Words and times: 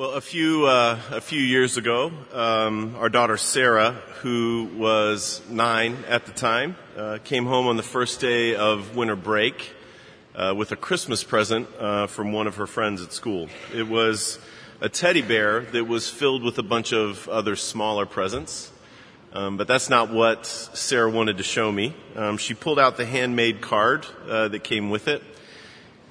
Well, 0.00 0.12
a 0.12 0.22
few 0.22 0.64
uh, 0.64 0.98
a 1.10 1.20
few 1.20 1.42
years 1.42 1.76
ago, 1.76 2.10
um, 2.32 2.96
our 2.98 3.10
daughter 3.10 3.36
Sarah, 3.36 3.92
who 4.22 4.70
was 4.78 5.42
nine 5.50 6.04
at 6.08 6.24
the 6.24 6.32
time, 6.32 6.76
uh, 6.96 7.18
came 7.22 7.44
home 7.44 7.66
on 7.66 7.76
the 7.76 7.82
first 7.82 8.18
day 8.18 8.56
of 8.56 8.96
winter 8.96 9.14
break 9.14 9.74
uh, 10.34 10.54
with 10.56 10.72
a 10.72 10.76
Christmas 10.76 11.22
present 11.22 11.68
uh, 11.78 12.06
from 12.06 12.32
one 12.32 12.46
of 12.46 12.56
her 12.56 12.66
friends 12.66 13.02
at 13.02 13.12
school. 13.12 13.50
It 13.74 13.88
was 13.88 14.38
a 14.80 14.88
teddy 14.88 15.20
bear 15.20 15.60
that 15.60 15.84
was 15.84 16.08
filled 16.08 16.44
with 16.44 16.56
a 16.56 16.62
bunch 16.62 16.94
of 16.94 17.28
other 17.28 17.54
smaller 17.54 18.06
presents. 18.06 18.72
Um, 19.34 19.58
but 19.58 19.68
that's 19.68 19.90
not 19.90 20.10
what 20.10 20.46
Sarah 20.46 21.10
wanted 21.10 21.36
to 21.36 21.44
show 21.44 21.70
me. 21.70 21.94
Um, 22.16 22.38
she 22.38 22.54
pulled 22.54 22.78
out 22.78 22.96
the 22.96 23.04
handmade 23.04 23.60
card 23.60 24.06
uh, 24.26 24.48
that 24.48 24.64
came 24.64 24.88
with 24.88 25.08
it 25.08 25.22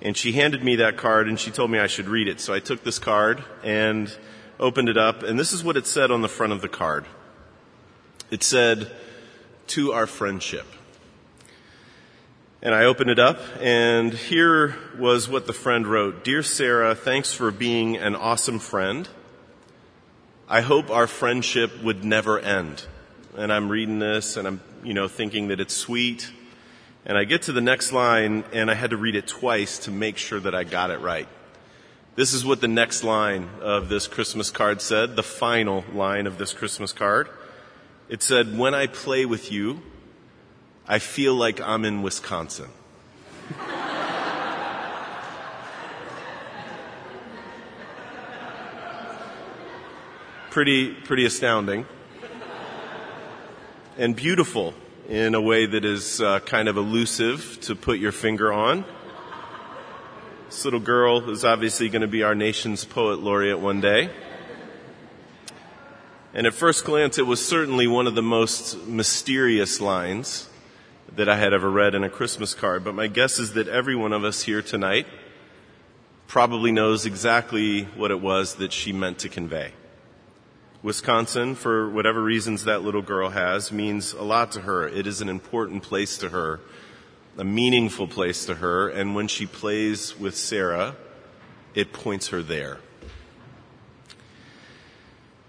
and 0.01 0.15
she 0.15 0.31
handed 0.33 0.63
me 0.63 0.77
that 0.77 0.97
card 0.97 1.27
and 1.27 1.39
she 1.39 1.51
told 1.51 1.71
me 1.71 1.79
I 1.79 1.87
should 1.87 2.07
read 2.07 2.27
it. 2.27 2.39
So 2.39 2.53
I 2.53 2.59
took 2.59 2.83
this 2.83 2.99
card 2.99 3.43
and 3.63 4.15
opened 4.59 4.89
it 4.89 4.97
up 4.97 5.23
and 5.23 5.39
this 5.39 5.53
is 5.53 5.63
what 5.63 5.77
it 5.77 5.87
said 5.87 6.11
on 6.11 6.21
the 6.21 6.29
front 6.29 6.53
of 6.53 6.61
the 6.61 6.69
card. 6.69 7.05
It 8.31 8.43
said, 8.43 8.91
to 9.69 9.93
our 9.93 10.07
friendship. 10.07 10.65
And 12.61 12.75
I 12.75 12.85
opened 12.85 13.09
it 13.09 13.19
up 13.19 13.39
and 13.61 14.13
here 14.13 14.75
was 14.97 15.29
what 15.29 15.47
the 15.47 15.53
friend 15.53 15.87
wrote. 15.87 16.23
Dear 16.23 16.43
Sarah, 16.43 16.93
thanks 16.95 17.33
for 17.33 17.51
being 17.51 17.95
an 17.95 18.15
awesome 18.15 18.59
friend. 18.59 19.07
I 20.47 20.61
hope 20.61 20.89
our 20.89 21.07
friendship 21.07 21.81
would 21.83 22.03
never 22.03 22.39
end. 22.39 22.85
And 23.37 23.53
I'm 23.53 23.69
reading 23.69 23.99
this 23.99 24.35
and 24.35 24.47
I'm, 24.47 24.61
you 24.83 24.93
know, 24.93 25.07
thinking 25.07 25.49
that 25.49 25.59
it's 25.59 25.75
sweet 25.75 26.31
and 27.05 27.17
I 27.17 27.23
get 27.23 27.43
to 27.43 27.51
the 27.51 27.61
next 27.61 27.91
line 27.91 28.43
and 28.51 28.69
I 28.69 28.73
had 28.73 28.89
to 28.91 28.97
read 28.97 29.15
it 29.15 29.27
twice 29.27 29.79
to 29.79 29.91
make 29.91 30.17
sure 30.17 30.39
that 30.39 30.53
I 30.53 30.63
got 30.63 30.91
it 30.91 30.99
right. 30.99 31.27
This 32.15 32.33
is 32.33 32.43
what 32.43 32.59
the 32.59 32.67
next 32.67 33.03
line 33.03 33.49
of 33.61 33.87
this 33.87 34.07
Christmas 34.07 34.51
card 34.51 34.81
said, 34.81 35.15
the 35.15 35.23
final 35.23 35.85
line 35.93 36.27
of 36.27 36.37
this 36.37 36.53
Christmas 36.53 36.91
card. 36.91 37.29
It 38.09 38.21
said, 38.21 38.57
when 38.57 38.73
I 38.73 38.87
play 38.87 39.25
with 39.25 39.51
you, 39.51 39.81
I 40.87 40.99
feel 40.99 41.35
like 41.35 41.61
I'm 41.61 41.85
in 41.85 42.01
Wisconsin. 42.01 42.69
pretty, 50.49 50.93
pretty 50.93 51.25
astounding. 51.25 51.85
And 53.97 54.15
beautiful 54.15 54.73
in 55.09 55.33
a 55.33 55.41
way 55.41 55.65
that 55.65 55.83
is 55.83 56.21
uh, 56.21 56.39
kind 56.41 56.69
of 56.69 56.77
elusive 56.77 57.57
to 57.61 57.75
put 57.75 57.97
your 57.97 58.11
finger 58.11 58.53
on. 58.53 58.85
This 60.45 60.63
little 60.63 60.79
girl 60.79 61.31
is 61.31 61.43
obviously 61.43 61.89
going 61.89 62.03
to 62.03 62.07
be 62.07 62.21
our 62.21 62.35
nation's 62.35 62.85
poet 62.85 63.19
laureate 63.19 63.59
one 63.59 63.81
day. 63.81 64.11
And 66.31 66.45
at 66.45 66.53
first 66.53 66.85
glance, 66.85 67.17
it 67.17 67.25
was 67.25 67.43
certainly 67.43 67.87
one 67.87 68.05
of 68.05 68.13
the 68.13 68.21
most 68.21 68.85
mysterious 68.85 69.81
lines 69.81 70.47
that 71.15 71.27
I 71.27 71.37
had 71.37 71.53
ever 71.53 71.71
read 71.71 71.95
in 71.95 72.03
a 72.03 72.09
Christmas 72.09 72.53
card. 72.53 72.83
But 72.83 72.93
my 72.93 73.07
guess 73.07 73.39
is 73.39 73.53
that 73.53 73.67
every 73.67 73.95
one 73.95 74.13
of 74.13 74.23
us 74.23 74.43
here 74.43 74.61
tonight 74.61 75.07
probably 76.27 76.71
knows 76.71 77.07
exactly 77.07 77.85
what 77.95 78.11
it 78.11 78.21
was 78.21 78.55
that 78.55 78.71
she 78.71 78.93
meant 78.93 79.17
to 79.19 79.29
convey. 79.29 79.73
Wisconsin, 80.81 81.55
for 81.55 81.89
whatever 81.89 82.23
reasons 82.23 82.63
that 82.63 82.83
little 82.83 83.01
girl 83.01 83.29
has, 83.29 83.69
means 83.69 84.13
a 84.13 84.21
lot 84.23 84.53
to 84.53 84.61
her. 84.61 84.87
It 84.87 85.07
is 85.07 85.19
an 85.19 85.27
important 85.27 85.83
place 85.83 86.17
to 86.19 86.29
her, 86.29 86.61
a 87.37 87.43
meaningful 87.43 88.07
place 88.07 88.45
to 88.45 88.55
her, 88.55 88.87
and 88.87 89.13
when 89.13 89.27
she 89.27 89.45
plays 89.45 90.17
with 90.17 90.37
Sarah, 90.37 90.95
it 91.75 91.91
points 91.91 92.29
her 92.29 92.41
there. 92.41 92.79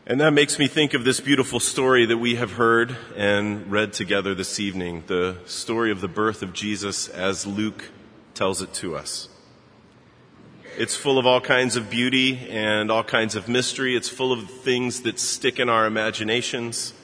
And 0.04 0.20
that 0.20 0.32
makes 0.32 0.58
me 0.58 0.66
think 0.66 0.94
of 0.94 1.04
this 1.04 1.20
beautiful 1.20 1.60
story 1.60 2.06
that 2.06 2.18
we 2.18 2.34
have 2.34 2.54
heard 2.54 2.96
and 3.16 3.70
read 3.70 3.92
together 3.92 4.34
this 4.34 4.58
evening, 4.58 5.04
the 5.06 5.36
story 5.46 5.92
of 5.92 6.00
the 6.00 6.08
birth 6.08 6.42
of 6.42 6.52
Jesus 6.52 7.06
as 7.06 7.46
Luke 7.46 7.84
tells 8.34 8.62
it 8.62 8.74
to 8.74 8.96
us. 8.96 9.28
It's 10.80 10.96
full 10.96 11.18
of 11.18 11.26
all 11.26 11.42
kinds 11.42 11.76
of 11.76 11.90
beauty 11.90 12.48
and 12.48 12.90
all 12.90 13.04
kinds 13.04 13.34
of 13.36 13.50
mystery. 13.50 13.94
It's 13.94 14.08
full 14.08 14.32
of 14.32 14.48
things 14.48 15.02
that 15.02 15.18
stick 15.18 15.60
in 15.60 15.68
our 15.68 15.84
imaginations. 15.84 16.94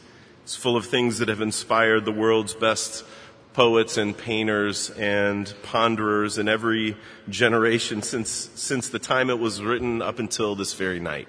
It's 0.44 0.56
full 0.56 0.78
of 0.78 0.86
things 0.86 1.18
that 1.18 1.28
have 1.28 1.42
inspired 1.42 2.06
the 2.06 2.10
world's 2.10 2.54
best 2.54 3.04
poets 3.52 3.98
and 3.98 4.16
painters 4.16 4.88
and 4.92 5.52
ponderers 5.62 6.38
in 6.38 6.48
every 6.48 6.96
generation 7.28 8.00
since, 8.00 8.30
since 8.54 8.88
the 8.88 8.98
time 8.98 9.28
it 9.28 9.38
was 9.38 9.60
written 9.60 10.00
up 10.00 10.20
until 10.20 10.54
this 10.54 10.72
very 10.72 10.98
night. 10.98 11.28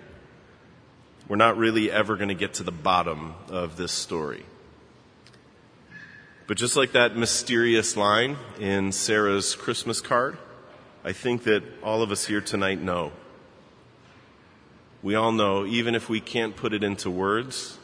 We're 1.27 1.35
not 1.35 1.57
really 1.57 1.91
ever 1.91 2.15
going 2.15 2.29
to 2.29 2.33
get 2.33 2.53
to 2.53 2.63
the 2.63 2.71
bottom 2.71 3.33
of 3.49 3.75
this 3.75 3.91
story. 3.91 4.45
But 6.47 6.55
just 6.55 6.77
like 6.77 6.93
that 6.93 7.17
mysterious 7.17 7.97
line 7.97 8.37
in 8.57 8.93
Sarah's 8.93 9.53
Christmas 9.53 9.99
card, 9.99 10.37
I 11.07 11.13
think 11.13 11.45
that 11.45 11.63
all 11.81 12.01
of 12.01 12.11
us 12.11 12.25
here 12.25 12.41
tonight 12.41 12.81
know. 12.81 13.13
We 15.01 15.15
all 15.15 15.31
know, 15.31 15.65
even 15.65 15.95
if 15.95 16.09
we 16.09 16.19
can't 16.19 16.53
put 16.53 16.73
it 16.73 16.83
into 16.83 17.09
words, 17.09 17.77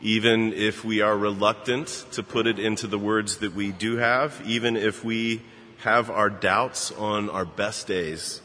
even 0.00 0.54
if 0.54 0.86
we 0.86 1.02
are 1.02 1.14
reluctant 1.14 2.06
to 2.12 2.22
put 2.22 2.46
it 2.46 2.58
into 2.58 2.86
the 2.86 2.98
words 2.98 3.36
that 3.40 3.54
we 3.54 3.72
do 3.72 3.98
have, 3.98 4.40
even 4.46 4.74
if 4.74 5.04
we 5.04 5.42
have 5.80 6.08
our 6.08 6.30
doubts 6.30 6.92
on 6.92 7.28
our 7.28 7.44
best 7.44 7.88
days, 7.88 8.40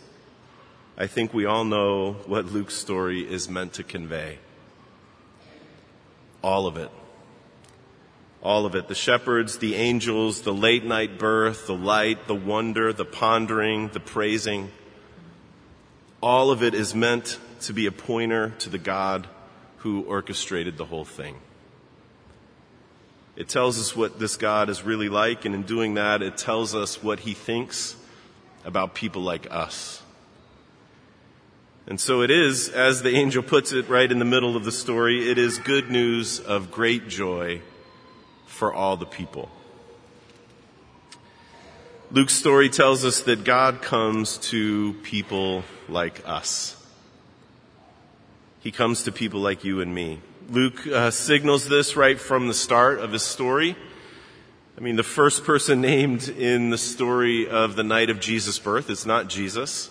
I 0.98 1.08
think 1.08 1.34
we 1.34 1.46
all 1.46 1.64
know 1.64 2.18
what 2.26 2.48
Luke's 2.48 2.76
story 2.76 3.22
is 3.22 3.48
meant 3.48 3.72
to 3.76 3.84
convey. 3.84 4.40
All 6.44 6.68
of 6.68 6.76
it. 6.76 6.92
All 8.42 8.66
of 8.66 8.76
it. 8.76 8.88
The 8.88 8.96
shepherds, 8.96 9.58
the 9.58 9.76
angels, 9.76 10.42
the 10.42 10.54
late 10.54 10.86
night 10.86 11.18
birth, 11.18 11.68
the 11.68 11.76
light, 11.76 12.28
the 12.28 12.36
wonder, 12.36 12.94
the 12.94 13.06
pondering, 13.06 13.90
the 13.90 14.00
praising. 14.00 14.72
All 16.22 16.52
of 16.52 16.64
it 16.64 16.74
is 16.74 16.94
meant 16.94 17.40
to 17.62 17.74
be 17.74 17.88
a 17.88 17.92
pointer 17.92 18.52
to 18.60 18.70
the 18.70 18.78
God 18.78 19.28
who 19.78 20.02
orchestrated 20.04 20.78
the 20.78 20.86
whole 20.86 21.06
thing. 21.06 21.36
It 23.36 23.48
tells 23.48 23.80
us 23.80 23.96
what 23.96 24.20
this 24.20 24.36
God 24.36 24.70
is 24.70 24.84
really 24.84 25.10
like, 25.10 25.46
and 25.46 25.54
in 25.54 25.64
doing 25.64 25.94
that, 25.96 26.22
it 26.22 26.38
tells 26.38 26.74
us 26.74 27.04
what 27.04 27.20
he 27.20 27.34
thinks 27.34 27.96
about 28.66 28.96
people 28.96 29.22
like 29.22 29.48
us. 29.52 30.02
And 31.86 32.00
so 32.00 32.22
it 32.22 32.32
is, 32.32 32.68
as 32.70 33.02
the 33.02 33.16
angel 33.16 33.44
puts 33.44 33.72
it 33.72 33.88
right 33.88 34.12
in 34.12 34.20
the 34.20 34.26
middle 34.26 34.58
of 34.58 34.66
the 34.66 34.72
story, 34.72 35.30
it 35.30 35.38
is 35.38 35.58
good 35.60 35.90
news 35.90 36.40
of 36.40 36.72
great 36.72 37.08
joy 37.08 37.62
for 38.48 38.74
all 38.74 38.98
the 38.98 39.06
people. 39.06 39.50
Luke's 42.10 42.34
story 42.34 42.70
tells 42.70 43.06
us 43.06 43.22
that 43.24 43.44
God 43.44 43.82
comes 43.82 44.38
to 44.50 44.94
people 45.04 45.64
like 45.90 46.28
us. 46.28 46.74
He 48.62 48.72
comes 48.72 49.04
to 49.04 49.12
people 49.12 49.42
like 49.42 49.64
you 49.64 49.82
and 49.82 49.94
me. 49.94 50.22
Luke 50.50 50.88
uh, 50.88 51.12
signals 51.12 51.68
this 51.68 51.98
right 51.98 52.20
from 52.20 52.48
the 52.48 52.54
start 52.54 53.00
of 53.00 53.12
his 53.12 53.24
story. 53.24 53.76
I 54.78 54.82
mean, 54.82 54.96
the 54.96 55.04
first 55.04 55.44
person 55.44 55.82
named 55.82 56.30
in 56.30 56.70
the 56.70 56.78
story 56.78 57.48
of 57.50 57.76
the 57.76 57.84
night 57.84 58.10
of 58.10 58.22
Jesus' 58.22 58.58
birth 58.58 58.90
is 58.90 59.06
not 59.06 59.28
Jesus. 59.28 59.90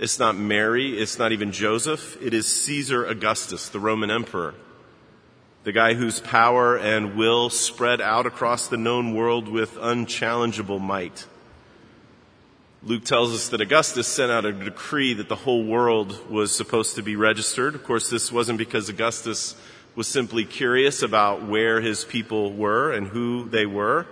It's 0.00 0.18
not 0.18 0.36
Mary. 0.36 0.98
It's 0.98 1.18
not 1.18 1.30
even 1.30 1.52
Joseph. 1.52 2.20
It 2.20 2.34
is 2.34 2.46
Caesar 2.46 3.06
Augustus, 3.06 3.68
the 3.68 3.78
Roman 3.78 4.10
emperor 4.10 4.54
the 5.62 5.72
guy 5.72 5.94
whose 5.94 6.20
power 6.20 6.78
and 6.78 7.16
will 7.16 7.50
spread 7.50 8.00
out 8.00 8.26
across 8.26 8.68
the 8.68 8.76
known 8.76 9.14
world 9.14 9.48
with 9.48 9.76
unchallengeable 9.76 10.78
might. 10.78 11.26
Luke 12.82 13.04
tells 13.04 13.34
us 13.34 13.50
that 13.50 13.60
Augustus 13.60 14.08
sent 14.08 14.32
out 14.32 14.46
a 14.46 14.52
decree 14.52 15.12
that 15.12 15.28
the 15.28 15.36
whole 15.36 15.64
world 15.64 16.30
was 16.30 16.54
supposed 16.54 16.96
to 16.96 17.02
be 17.02 17.14
registered. 17.14 17.74
Of 17.74 17.84
course, 17.84 18.08
this 18.08 18.32
wasn't 18.32 18.56
because 18.56 18.88
Augustus 18.88 19.54
was 19.94 20.08
simply 20.08 20.46
curious 20.46 21.02
about 21.02 21.46
where 21.46 21.82
his 21.82 22.06
people 22.06 22.54
were 22.54 22.90
and 22.90 23.08
who 23.08 23.46
they 23.50 23.66
were. 23.66 24.06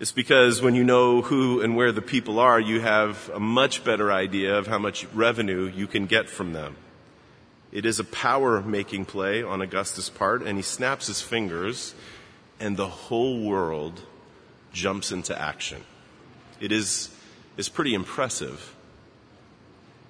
It's 0.00 0.10
because 0.10 0.60
when 0.60 0.74
you 0.74 0.82
know 0.82 1.22
who 1.22 1.60
and 1.60 1.76
where 1.76 1.92
the 1.92 2.02
people 2.02 2.40
are, 2.40 2.58
you 2.58 2.80
have 2.80 3.30
a 3.32 3.38
much 3.38 3.84
better 3.84 4.10
idea 4.10 4.58
of 4.58 4.66
how 4.66 4.78
much 4.78 5.06
revenue 5.14 5.70
you 5.72 5.86
can 5.86 6.06
get 6.06 6.28
from 6.28 6.52
them. 6.52 6.74
It 7.72 7.86
is 7.86 8.00
a 8.00 8.04
power 8.04 8.60
making 8.60 9.04
play 9.04 9.42
on 9.42 9.60
Augustus' 9.60 10.10
part, 10.10 10.42
and 10.42 10.56
he 10.56 10.62
snaps 10.62 11.06
his 11.06 11.22
fingers, 11.22 11.94
and 12.58 12.76
the 12.76 12.88
whole 12.88 13.42
world 13.44 14.02
jumps 14.72 15.12
into 15.12 15.40
action. 15.40 15.82
It 16.60 16.72
is, 16.72 17.10
is 17.56 17.68
pretty 17.68 17.94
impressive 17.94 18.74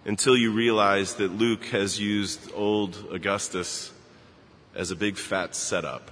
until 0.06 0.36
you 0.36 0.52
realize 0.52 1.14
that 1.14 1.36
Luke 1.36 1.66
has 1.66 2.00
used 2.00 2.50
old 2.54 3.06
Augustus 3.12 3.92
as 4.74 4.90
a 4.90 4.96
big 4.96 5.16
fat 5.16 5.54
setup. 5.54 6.10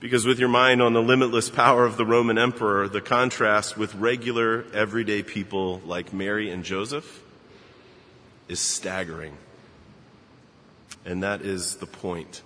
Because 0.00 0.26
with 0.26 0.38
your 0.38 0.48
mind 0.48 0.82
on 0.82 0.92
the 0.92 1.02
limitless 1.02 1.48
power 1.48 1.86
of 1.86 1.96
the 1.96 2.04
Roman 2.04 2.36
emperor, 2.36 2.88
the 2.88 3.00
contrast 3.00 3.78
with 3.78 3.94
regular 3.94 4.64
everyday 4.74 5.22
people 5.22 5.80
like 5.86 6.12
Mary 6.12 6.50
and 6.50 6.64
Joseph 6.64 7.22
is 8.48 8.60
staggering. 8.60 9.36
And 11.04 11.22
that 11.22 11.42
is 11.42 11.76
the 11.76 11.86
point. 11.86 12.42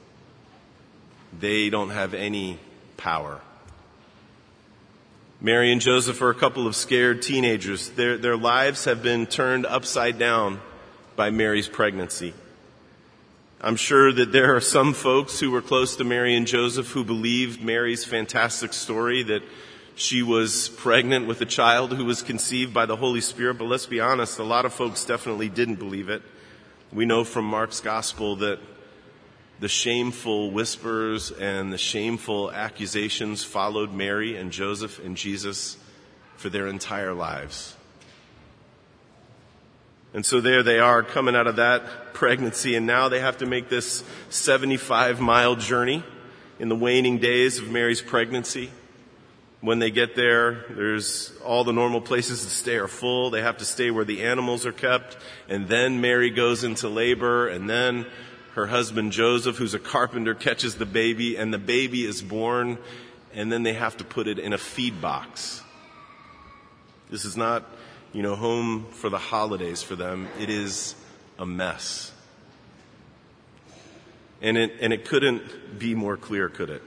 They 1.39 1.71
don't 1.71 1.91
have 1.91 2.15
any 2.15 2.59
power. 2.97 3.41
Mary 5.41 5.73
and 5.73 5.81
Joseph 5.81 6.21
are 6.21 6.31
a 6.31 6.35
couple 6.35 6.67
of 6.67 6.77
scared 6.77 7.23
teenagers. 7.23 7.89
Their, 7.91 8.19
their 8.19 8.37
lives 8.37 8.85
have 8.85 9.03
been 9.03 9.27
turned 9.27 9.65
upside 9.65 10.19
down 10.19 10.61
by 11.17 11.31
Mary's 11.31 11.69
pregnancy. 11.69 12.35
I'm 13.63 13.77
sure 13.77 14.13
that 14.13 14.33
there 14.33 14.55
are 14.57 14.61
some 14.61 14.95
folks 14.95 15.41
who 15.41 15.51
were 15.51 15.63
close 15.63 15.97
to 15.97 16.05
Mary 16.05 16.35
and 16.35 16.47
Joseph 16.47 16.89
who 16.89 17.05
believed 17.05 17.63
Mary's 17.63 18.05
fantastic 18.05 18.73
story 18.73 19.23
that 19.25 19.43
she 20.01 20.23
was 20.23 20.71
pregnant 20.71 21.27
with 21.27 21.43
a 21.43 21.47
child 21.47 21.93
who 21.93 22.07
was 22.07 22.23
conceived 22.23 22.73
by 22.73 22.87
the 22.87 22.97
Holy 22.97 23.21
Spirit, 23.21 23.59
but 23.59 23.67
let's 23.67 23.85
be 23.85 24.01
honest, 24.01 24.39
a 24.39 24.43
lot 24.43 24.65
of 24.65 24.73
folks 24.73 25.05
definitely 25.05 25.51
didn't 25.51 25.75
believe 25.75 26.09
it. 26.09 26.23
We 26.91 27.05
know 27.05 27.23
from 27.23 27.45
Mark's 27.45 27.81
gospel 27.81 28.37
that 28.37 28.61
the 29.61 29.69
shameful 29.69 30.53
whispers 30.53 31.31
and 31.31 31.71
the 31.71 31.77
shameful 31.77 32.51
accusations 32.51 33.45
followed 33.45 33.93
Mary 33.93 34.39
and 34.39 34.51
Joseph 34.51 35.05
and 35.05 35.19
Jesus 35.19 35.77
for 36.37 36.49
their 36.49 36.67
entire 36.67 37.13
lives. 37.13 37.77
And 40.15 40.25
so 40.25 40.41
there 40.41 40.63
they 40.63 40.79
are 40.79 41.03
coming 41.03 41.37
out 41.37 41.47
of 41.47 41.57
that 41.57 42.15
pregnancy 42.15 42.75
and 42.75 42.87
now 42.87 43.11
they 43.11 43.21
have 43.21 43.37
to 43.39 43.47
make 43.47 43.69
this 43.69 44.03
75 44.31 45.21
mile 45.21 45.57
journey 45.57 46.03
in 46.59 46.71
the 46.71 46.77
waning 46.77 47.19
days 47.19 47.59
of 47.59 47.71
Mary's 47.71 48.01
pregnancy. 48.01 48.71
When 49.61 49.79
they 49.79 49.91
get 49.91 50.17
there, 50.17 50.65
there's 50.71 51.33
all 51.45 51.65
the 51.65 51.73
normal 51.73 52.01
places 52.01 52.45
to 52.45 52.51
stay 52.51 52.77
are 52.77 52.89
full. 52.89 53.31
They 53.31 53.43
have 53.43 53.59
to 53.59 53.65
stay 53.65 53.91
where 53.91 54.07
the 54.07 54.23
animals 54.23 54.65
are 54.65 54.73
kept. 54.73 55.19
And 55.49 55.69
then 55.69 56.01
Mary 56.01 56.31
goes 56.31 56.65
into 56.65 56.89
labor 56.89 57.49
and 57.49 57.69
then 57.69 58.07
her 58.55 58.67
husband 58.67 59.13
Joseph, 59.13 59.57
who's 59.57 59.75
a 59.75 59.79
carpenter, 59.79 60.35
catches 60.35 60.77
the 60.77 60.87
baby 60.87 61.37
and 61.37 61.53
the 61.53 61.59
baby 61.59 62.05
is 62.05 62.23
born 62.23 62.79
and 63.35 63.53
then 63.53 63.63
they 63.63 63.75
have 63.75 63.97
to 63.99 64.05
put 64.05 64.27
it 64.27 64.39
in 64.39 64.53
a 64.55 64.59
feed 64.59 65.01
box. 65.01 65.63
This 67.11 67.25
is 67.25 67.37
not 67.37 67.65
you 68.13 68.23
know, 68.23 68.35
home 68.35 68.87
for 68.91 69.09
the 69.09 69.19
holidays 69.19 69.83
for 69.83 69.95
them, 69.95 70.29
it 70.41 70.51
is 70.51 70.95
a 71.39 71.47
mess. 71.47 72.13
And 74.43 74.57
it, 74.57 74.73
and 74.81 74.93
it 74.93 75.05
couldn't 75.05 75.79
be 75.79 75.95
more 75.95 76.17
clear, 76.17 76.49
could 76.49 76.71
it? 76.71 76.83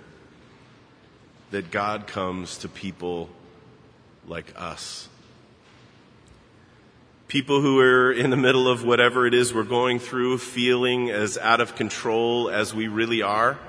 That 1.54 1.70
God 1.70 2.08
comes 2.08 2.58
to 2.58 2.68
people 2.68 3.30
like 4.28 4.52
us. 4.56 5.08
People 7.28 7.62
who 7.62 7.80
are 7.80 8.12
in 8.12 8.32
the 8.32 8.38
middle 8.38 8.68
of 8.68 8.84
whatever 8.84 9.28
it 9.28 9.36
is 9.36 9.54
we're 9.54 9.62
going 9.62 10.00
through, 10.00 10.40
feeling 10.40 11.12
as 11.12 11.38
out 11.38 11.62
of 11.62 11.76
control 11.76 12.50
as 12.50 12.74
we 12.74 12.88
really 12.88 13.22
are 13.22 13.60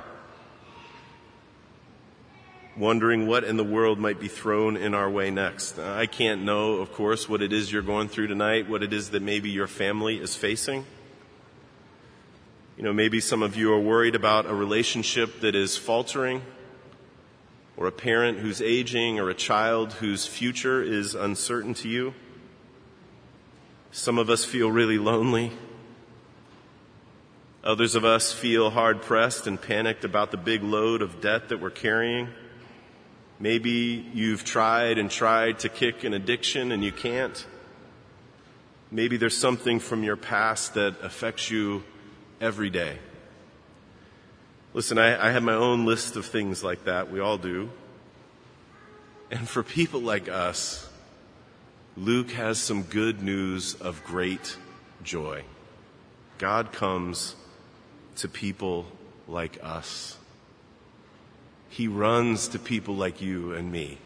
wondering 2.75 3.27
what 3.27 3.45
in 3.45 3.59
the 3.59 3.65
world 3.65 3.99
might 3.99 4.19
be 4.19 4.29
thrown 4.29 4.79
in 4.79 4.95
our 4.95 5.11
way 5.11 5.31
next. 5.31 5.79
I 5.79 6.07
can't 6.07 6.43
know, 6.43 6.77
of 6.77 6.91
course, 6.91 7.29
what 7.29 7.43
it 7.43 7.53
is 7.53 7.71
you're 7.71 7.83
going 7.83 8.09
through 8.09 8.29
tonight, 8.29 8.67
what 8.67 8.83
it 8.83 8.95
is 8.95 9.11
that 9.11 9.23
maybe 9.23 9.51
your 9.51 9.67
family 9.67 10.19
is 10.19 10.35
facing. 10.35 10.87
You 12.79 12.83
know, 12.83 12.95
maybe 12.95 13.21
some 13.21 13.43
of 13.43 13.57
you 13.57 13.75
are 13.75 13.81
worried 13.81 14.15
about 14.15 14.47
a 14.47 14.55
relationship 14.55 15.41
that 15.41 15.55
is 15.55 15.77
faltering, 15.77 16.41
or 17.77 17.87
a 17.87 17.93
parent 17.93 18.39
who's 18.39 18.63
aging, 18.63 19.19
or 19.19 19.31
a 19.31 19.35
child 19.35 19.93
whose 19.95 20.27
future 20.27 20.83
is 20.83 21.15
uncertain 21.15 21.75
to 21.75 21.89
you. 21.89 22.15
Some 23.91 24.19
of 24.19 24.31
us 24.31 24.45
feel 24.45 24.71
really 24.71 24.99
lonely. 24.99 25.53
Others 27.65 27.95
of 27.95 28.05
us 28.05 28.33
feel 28.33 28.71
hard 28.71 29.03
pressed 29.03 29.47
and 29.47 29.61
panicked 29.61 30.05
about 30.05 30.31
the 30.31 30.37
big 30.37 30.63
load 30.63 31.01
of 31.01 31.21
debt 31.21 31.49
that 31.49 31.61
we're 31.61 31.71
carrying. 31.71 32.29
Maybe 33.41 34.07
you've 34.13 34.45
tried 34.45 34.99
and 34.99 35.11
tried 35.11 35.61
to 35.61 35.69
kick 35.69 36.05
an 36.05 36.13
addiction 36.13 36.73
and 36.73 36.85
you 36.85 36.93
can't. 36.93 37.47
Maybe 38.91 39.17
there's 39.17 39.37
something 39.37 39.81
from 39.81 40.05
your 40.05 40.17
past 40.17 40.75
that 40.75 41.01
affects 41.03 41.51
you 41.51 41.83
every 42.41 42.71
day. 42.71 42.99
Listen, 44.75 44.99
I, 44.99 45.29
I 45.29 45.31
have 45.31 45.45
my 45.45 45.55
own 45.55 45.87
list 45.87 46.17
of 46.17 46.27
things 46.27 46.65
like 46.65 46.85
that. 46.85 47.09
We 47.09 47.21
all 47.21 47.39
do. 47.39 47.71
And 49.31 49.49
for 49.49 49.63
people 49.63 50.01
like 50.01 50.29
us, 50.29 50.89
Luke 51.97 52.33
has 52.33 52.59
some 52.59 52.83
good 52.83 53.23
news 53.23 53.75
of 53.75 54.03
great 54.03 54.57
joy. 55.05 55.45
God 56.39 56.73
comes 56.73 57.37
to 58.17 58.29
people 58.29 58.87
like 59.29 59.59
us. 59.63 60.19
He 61.69 61.87
runs 61.87 62.49
to 62.49 62.59
people 62.59 62.97
like 62.97 63.23
you 63.23 63.55
and 63.55 63.71
me. 63.71 63.99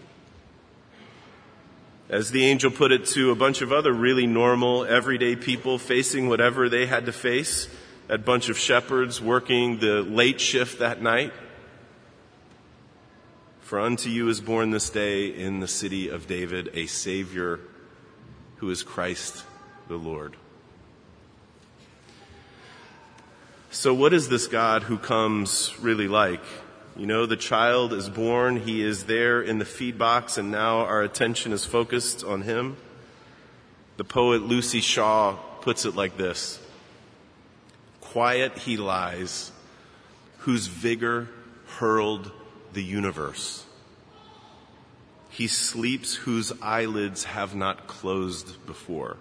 As 2.10 2.30
the 2.30 2.44
angel 2.44 2.70
put 2.70 2.92
it 2.92 3.06
to 3.06 3.30
a 3.30 3.34
bunch 3.34 3.62
of 3.62 3.72
other 3.72 3.92
really 3.92 4.26
normal, 4.26 4.84
everyday 4.84 5.34
people 5.34 5.78
facing 5.78 6.28
whatever 6.28 6.68
they 6.68 6.84
had 6.84 7.06
to 7.06 7.12
face, 7.12 7.68
that 8.08 8.24
bunch 8.24 8.48
of 8.48 8.58
shepherds 8.58 9.20
working 9.20 9.78
the 9.78 10.02
late 10.02 10.40
shift 10.40 10.78
that 10.78 11.00
night. 11.00 11.32
For 13.60 13.78
unto 13.78 14.08
you 14.08 14.30
is 14.30 14.40
born 14.40 14.70
this 14.70 14.88
day 14.88 15.26
in 15.28 15.60
the 15.60 15.68
city 15.68 16.08
of 16.08 16.26
David 16.26 16.70
a 16.72 16.86
Savior 16.86 17.60
who 18.56 18.70
is 18.70 18.82
Christ 18.82 19.44
the 19.88 19.96
Lord. 19.96 20.36
So, 23.70 23.92
what 23.92 24.14
is 24.14 24.30
this 24.30 24.46
God 24.46 24.84
who 24.84 24.96
comes 24.96 25.74
really 25.78 26.08
like? 26.08 26.42
You 26.96 27.06
know, 27.06 27.26
the 27.26 27.36
child 27.36 27.92
is 27.92 28.08
born, 28.08 28.56
he 28.56 28.82
is 28.82 29.04
there 29.04 29.42
in 29.42 29.58
the 29.58 29.66
feed 29.66 29.98
box, 29.98 30.38
and 30.38 30.50
now 30.50 30.78
our 30.78 31.02
attention 31.02 31.52
is 31.52 31.66
focused 31.66 32.24
on 32.24 32.42
him. 32.42 32.78
The 33.98 34.04
poet 34.04 34.42
Luci 34.42 34.82
Shaw 34.82 35.36
puts 35.60 35.84
it 35.84 35.94
like 35.94 36.16
this 36.16 36.58
Quiet 38.12 38.56
he 38.60 38.78
lies, 38.78 39.52
whose 40.38 40.66
vigor 40.66 41.28
hurled 41.78 42.32
the 42.72 42.82
universe. 42.82 43.66
He 45.28 45.46
sleeps 45.46 46.14
whose 46.14 46.50
eyelids 46.62 47.24
have 47.24 47.54
not 47.54 47.86
closed 47.86 48.64
before. 48.64 49.18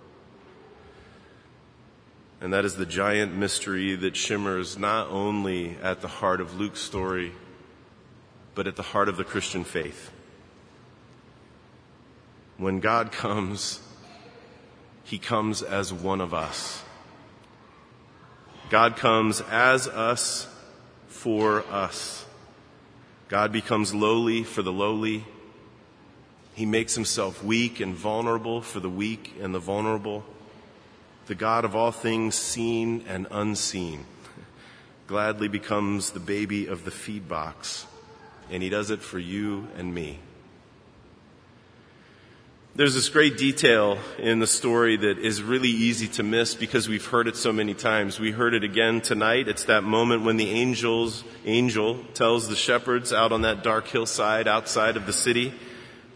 And 2.39 2.53
that 2.53 2.63
is 2.63 2.77
the 2.77 2.85
giant 2.85 3.35
mystery 3.35 3.93
that 3.97 4.15
shimmers 4.15 4.77
not 4.77 5.09
only 5.09 5.75
at 5.83 5.99
the 5.99 6.07
heart 6.07 6.39
of 6.39 6.57
Luke's 6.57 6.79
story, 6.79 7.33
but 8.55 8.67
at 8.67 8.77
the 8.77 8.83
heart 8.83 9.09
of 9.09 9.17
the 9.17 9.25
Christian 9.25 9.65
faith. 9.65 10.11
When 12.55 12.79
God 12.79 13.11
comes, 13.11 13.81
He 15.03 15.19
comes 15.19 15.61
as 15.61 15.91
one 15.91 16.21
of 16.21 16.33
us. 16.33 16.85
God 18.69 18.97
comes 18.97 19.41
as 19.41 19.87
us 19.87 20.47
for 21.07 21.65
us. 21.71 22.25
God 23.29 23.51
becomes 23.51 23.93
lowly 23.93 24.43
for 24.43 24.61
the 24.61 24.71
lowly. 24.71 25.25
He 26.53 26.65
makes 26.65 26.95
himself 26.95 27.43
weak 27.43 27.79
and 27.79 27.93
vulnerable 27.93 28.61
for 28.61 28.79
the 28.79 28.89
weak 28.89 29.35
and 29.41 29.53
the 29.53 29.59
vulnerable. 29.59 30.25
The 31.27 31.35
God 31.35 31.65
of 31.65 31.75
all 31.75 31.91
things 31.91 32.35
seen 32.35 33.05
and 33.07 33.27
unseen 33.31 34.05
gladly 35.07 35.47
becomes 35.47 36.09
the 36.09 36.19
baby 36.19 36.67
of 36.67 36.83
the 36.83 36.91
feed 36.91 37.29
box 37.29 37.85
and 38.49 38.63
He 38.63 38.69
does 38.69 38.89
it 38.89 39.01
for 39.01 39.19
you 39.19 39.67
and 39.77 39.93
me. 39.93 40.19
There's 42.77 42.93
this 42.93 43.09
great 43.09 43.39
detail 43.39 43.97
in 44.19 44.37
the 44.37 44.45
story 44.45 44.97
that 44.97 45.17
is 45.17 45.41
really 45.41 45.67
easy 45.67 46.07
to 46.09 46.21
miss 46.21 46.53
because 46.53 46.87
we've 46.87 47.07
heard 47.07 47.27
it 47.27 47.35
so 47.35 47.51
many 47.51 47.73
times. 47.73 48.19
We 48.19 48.29
heard 48.29 48.53
it 48.53 48.63
again 48.63 49.01
tonight. 49.01 49.47
It's 49.47 49.63
that 49.63 49.83
moment 49.83 50.21
when 50.21 50.37
the 50.37 50.51
angels, 50.51 51.23
angel 51.43 52.03
tells 52.13 52.47
the 52.47 52.55
shepherds 52.55 53.11
out 53.11 53.31
on 53.31 53.41
that 53.41 53.63
dark 53.63 53.87
hillside 53.87 54.47
outside 54.47 54.95
of 54.95 55.07
the 55.07 55.11
city 55.11 55.55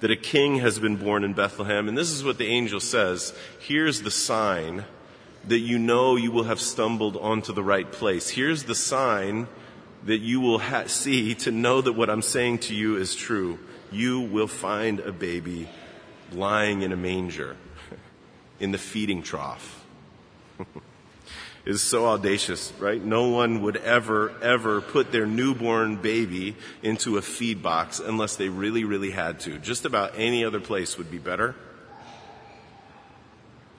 that 0.01 0.11
a 0.11 0.15
king 0.15 0.57
has 0.57 0.77
been 0.77 0.97
born 0.97 1.23
in 1.23 1.33
Bethlehem. 1.33 1.89
And 1.89 1.97
this 1.97 2.11
is 2.11 2.23
what 2.23 2.37
the 2.37 2.45
angel 2.45 2.79
says. 2.79 3.33
Here's 3.59 4.03
the 4.03 4.11
sign 4.11 4.85
that 5.47 5.61
you 5.61 5.79
know 5.79 6.15
you 6.15 6.29
will 6.29 6.43
have 6.43 6.61
stumbled 6.61 7.17
onto 7.17 7.53
the 7.53 7.63
right 7.63 7.91
place. 7.91 8.29
Here's 8.29 8.65
the 8.65 8.75
sign 8.75 9.47
that 10.05 10.19
you 10.19 10.39
will 10.39 10.59
ha- 10.59 10.85
see 10.85 11.33
to 11.33 11.49
know 11.49 11.81
that 11.81 11.93
what 11.93 12.11
I'm 12.11 12.21
saying 12.21 12.59
to 12.59 12.75
you 12.75 12.97
is 12.97 13.15
true. 13.15 13.57
You 13.91 14.21
will 14.21 14.45
find 14.45 14.99
a 14.99 15.11
baby 15.11 15.67
lying 16.33 16.81
in 16.81 16.91
a 16.91 16.97
manger 16.97 17.55
in 18.59 18.71
the 18.71 18.77
feeding 18.77 19.23
trough. 19.23 19.85
is 21.65 21.81
so 21.81 22.07
audacious, 22.07 22.73
right? 22.79 23.03
No 23.03 23.29
one 23.29 23.61
would 23.61 23.77
ever, 23.77 24.33
ever 24.41 24.81
put 24.81 25.11
their 25.11 25.25
newborn 25.25 25.97
baby 25.97 26.55
into 26.81 27.17
a 27.17 27.21
feed 27.21 27.61
box 27.61 27.99
unless 27.99 28.35
they 28.35 28.49
really, 28.49 28.83
really 28.83 29.11
had 29.11 29.39
to. 29.41 29.59
Just 29.59 29.85
about 29.85 30.13
any 30.15 30.43
other 30.43 30.59
place 30.59 30.97
would 30.97 31.11
be 31.11 31.19
better. 31.19 31.55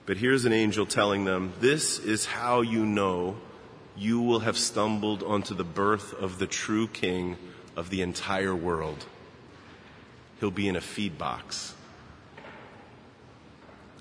But 0.06 0.16
here's 0.16 0.44
an 0.44 0.52
angel 0.52 0.86
telling 0.86 1.24
them, 1.24 1.52
This 1.60 1.98
is 1.98 2.26
how 2.26 2.60
you 2.60 2.84
know 2.84 3.36
you 3.96 4.20
will 4.20 4.40
have 4.40 4.56
stumbled 4.56 5.22
onto 5.22 5.54
the 5.54 5.64
birth 5.64 6.12
of 6.14 6.38
the 6.38 6.46
true 6.46 6.88
king 6.88 7.36
of 7.76 7.90
the 7.90 8.02
entire 8.02 8.54
world. 8.54 9.04
He'll 10.40 10.50
be 10.50 10.68
in 10.68 10.76
a 10.76 10.80
feed 10.80 11.18
box. 11.18 11.74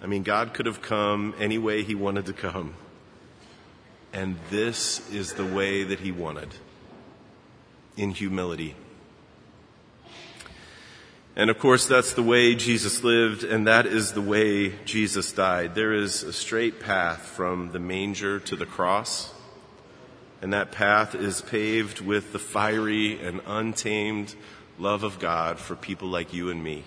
I 0.02 0.08
mean, 0.08 0.24
God 0.24 0.54
could 0.54 0.66
have 0.66 0.82
come 0.82 1.36
any 1.40 1.58
way 1.58 1.84
he 1.84 1.96
wanted 1.96 2.26
to 2.26 2.34
come. 2.34 2.74
And 4.14 4.38
this 4.50 5.10
is 5.12 5.34
the 5.34 5.46
way 5.46 5.84
that 5.84 6.00
he 6.00 6.12
wanted 6.12 6.50
in 7.96 8.12
humility. 8.12 8.76
And 11.36 11.50
of 11.50 11.60
course, 11.60 11.86
that's 11.86 12.14
the 12.14 12.24
way 12.24 12.56
Jesus 12.56 13.04
lived, 13.04 13.44
and 13.44 13.66
that 13.68 13.86
is 13.86 14.12
the 14.12 14.22
way 14.22 14.74
Jesus 14.84 15.32
died. 15.32 15.76
There 15.76 15.94
is 15.94 16.24
a 16.24 16.34
straight 16.34 16.82
path 16.82 17.22
from 17.22 17.72
the 17.72 17.80
manger 17.80 18.40
to 18.42 18.56
the 18.58 18.66
cross, 18.66 19.34
and 20.42 20.52
that 20.52 20.74
path 20.74 21.16
is 21.16 21.42
paved 21.42 22.02
with 22.02 22.34
the 22.34 22.40
fiery 22.40 23.22
and 23.24 23.40
untamed 23.46 24.36
love 24.78 25.04
of 25.04 25.20
God 25.20 25.58
for 25.58 25.76
people 25.76 26.10
like 26.10 26.34
you 26.34 26.50
and 26.50 26.62
me. 26.62 26.84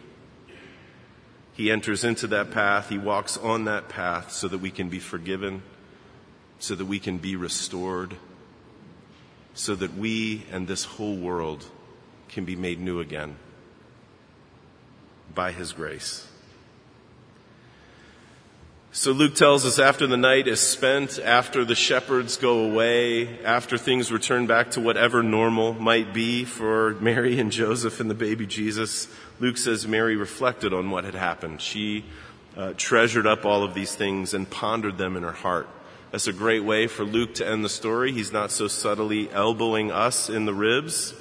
He 1.55 1.71
enters 1.71 2.03
into 2.03 2.27
that 2.29 2.51
path, 2.51 2.89
he 2.89 2.99
walks 2.99 3.37
on 3.37 3.65
that 3.65 3.89
path 3.89 4.33
so 4.33 4.49
that 4.49 4.59
we 4.59 4.71
can 4.71 4.89
be 4.89 4.99
forgiven, 4.99 5.63
so 6.59 6.75
that 6.75 6.85
we 6.85 6.99
can 6.99 7.19
be 7.19 7.37
restored, 7.37 8.17
so 9.55 9.77
that 9.77 9.97
we 9.97 10.45
and 10.51 10.67
this 10.67 10.85
whole 10.85 11.17
world 11.17 11.65
can 12.29 12.45
be 12.45 12.57
made 12.57 12.81
new 12.81 12.99
again 12.99 13.37
by 15.33 15.53
his 15.53 15.73
grace. 15.73 16.27
So 18.97 19.11
Luke 19.11 19.35
tells 19.35 19.67
us 19.67 19.81
after 19.81 20.07
the 20.07 20.17
night 20.17 20.47
is 20.47 20.61
spent, 20.61 21.19
after 21.19 21.65
the 21.65 21.75
shepherds 21.75 22.37
go 22.37 22.61
away, 22.61 23.43
after 23.43 23.77
things 23.77 24.13
return 24.13 24.47
back 24.47 24.71
to 24.71 24.81
whatever 24.81 25.21
normal 25.21 25.73
might 25.73 26.15
be 26.15 26.45
for 26.45 26.95
Mary 27.01 27.41
and 27.41 27.51
Joseph 27.51 27.99
and 27.99 28.09
the 28.09 28.15
baby 28.15 28.47
Jesus, 28.47 29.09
Luke 29.41 29.57
says 29.57 29.85
Mary 29.89 30.15
reflected 30.15 30.73
on 30.73 30.93
what 30.93 31.03
had 31.03 31.17
happened. 31.17 31.61
She 31.61 32.05
uh, 32.57 32.75
treasured 32.77 33.27
up 33.27 33.45
all 33.45 33.65
of 33.65 33.75
these 33.75 33.97
things 33.97 34.33
and 34.33 34.49
pondered 34.49 34.97
them 34.97 35.17
in 35.17 35.25
her 35.25 35.33
heart. 35.33 35.69
That's 36.13 36.29
a 36.29 36.33
great 36.33 36.63
way 36.63 36.87
for 36.87 37.03
Luke 37.03 37.35
to 37.35 37.47
end 37.47 37.65
the 37.65 37.69
story. 37.69 38.13
He's 38.13 38.33
not 38.33 38.53
so 38.53 38.69
subtly 38.69 39.29
elbowing 39.33 39.91
us 39.91 40.31
in 40.31 40.45
the 40.45 40.55
ribs 40.55 41.15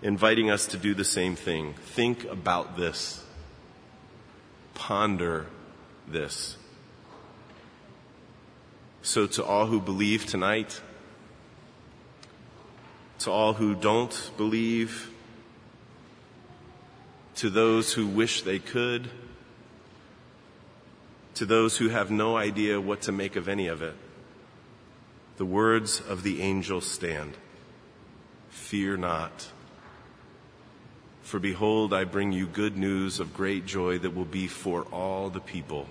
inviting 0.00 0.48
us 0.48 0.66
to 0.68 0.78
do 0.78 0.94
the 0.94 1.04
same 1.04 1.36
thing. 1.36 1.74
Think 1.74 2.24
about 2.24 2.78
this. 2.78 3.22
Ponder 4.72 5.44
this. 6.06 6.56
So, 9.08 9.26
to 9.26 9.42
all 9.42 9.64
who 9.64 9.80
believe 9.80 10.26
tonight, 10.26 10.82
to 13.20 13.30
all 13.30 13.54
who 13.54 13.74
don't 13.74 14.30
believe, 14.36 15.10
to 17.36 17.48
those 17.48 17.94
who 17.94 18.06
wish 18.06 18.42
they 18.42 18.58
could, 18.58 19.08
to 21.36 21.46
those 21.46 21.78
who 21.78 21.88
have 21.88 22.10
no 22.10 22.36
idea 22.36 22.82
what 22.82 23.00
to 23.00 23.12
make 23.12 23.36
of 23.36 23.48
any 23.48 23.66
of 23.68 23.80
it, 23.80 23.94
the 25.38 25.46
words 25.46 26.02
of 26.06 26.22
the 26.22 26.42
angel 26.42 26.82
stand 26.82 27.32
Fear 28.50 28.98
not. 28.98 29.48
For 31.22 31.40
behold, 31.40 31.94
I 31.94 32.04
bring 32.04 32.32
you 32.32 32.46
good 32.46 32.76
news 32.76 33.20
of 33.20 33.32
great 33.32 33.64
joy 33.64 33.96
that 34.00 34.14
will 34.14 34.26
be 34.26 34.48
for 34.48 34.82
all 34.92 35.30
the 35.30 35.40
people. 35.40 35.88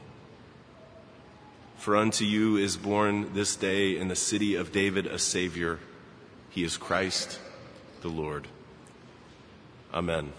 For 1.78 1.96
unto 1.96 2.26
you 2.26 2.58
is 2.58 2.76
born 2.76 3.34
this 3.34 3.56
day 3.56 3.98
in 3.98 4.08
the 4.08 4.16
city 4.16 4.56
of 4.56 4.72
David 4.72 5.06
a 5.06 5.18
Savior. 5.18 5.80
He 6.50 6.64
is 6.64 6.76
Christ 6.76 7.40
the 8.02 8.10
Lord. 8.10 8.48
Amen. 9.94 10.34